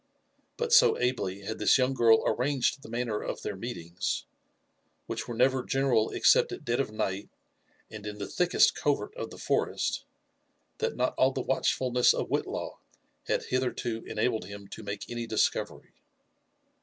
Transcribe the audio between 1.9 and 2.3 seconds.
girl